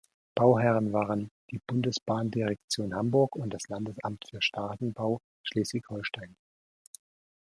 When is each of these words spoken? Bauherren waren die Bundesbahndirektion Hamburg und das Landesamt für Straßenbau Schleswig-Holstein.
Bauherren 0.33 0.91
waren 0.93 1.29
die 1.51 1.59
Bundesbahndirektion 1.67 2.95
Hamburg 2.95 3.35
und 3.35 3.51
das 3.53 3.67
Landesamt 3.69 4.25
für 4.27 4.41
Straßenbau 4.41 5.19
Schleswig-Holstein. 5.43 6.35